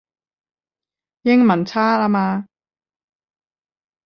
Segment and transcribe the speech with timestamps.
[1.21, 2.47] 英文差吖嘛